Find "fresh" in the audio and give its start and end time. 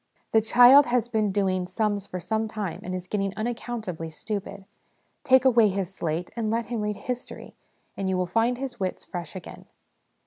9.05-9.35